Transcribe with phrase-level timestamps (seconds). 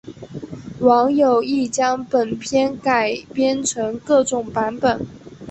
[0.79, 5.05] 网友亦将本片改编成各种版本。